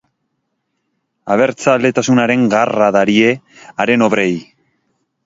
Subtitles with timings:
[1.35, 3.29] Abertzaletasunaren garra darie
[3.85, 4.31] haren obrei.